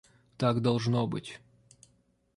[0.37, 1.39] Так должно быть.